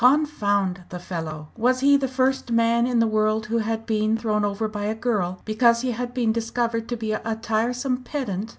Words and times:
Confound 0.03 0.81
the 0.89 0.97
fellow! 0.97 1.49
Was 1.55 1.81
he 1.81 1.95
the 1.95 2.07
first 2.07 2.51
man 2.51 2.87
in 2.87 2.97
the 2.97 3.05
world 3.05 3.45
who 3.45 3.59
had 3.59 3.85
been 3.85 4.17
thrown 4.17 4.43
over 4.43 4.67
by 4.67 4.85
a 4.85 4.95
girl 4.95 5.43
because 5.45 5.81
he 5.81 5.91
had 5.91 6.11
been 6.11 6.31
discovered 6.31 6.89
to 6.89 6.97
be 6.97 7.11
a 7.13 7.35
tiresome 7.35 7.97
pedant? 8.03 8.49